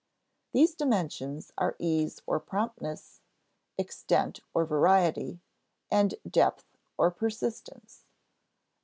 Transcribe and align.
These 0.51 0.73
dimensions 0.73 1.51
are 1.59 1.75
ease 1.77 2.23
or 2.25 2.39
promptness, 2.39 3.21
extent 3.77 4.39
or 4.51 4.65
variety, 4.65 5.41
and 5.91 6.15
depth 6.27 6.79
or 6.97 7.11
persistence. 7.11 8.03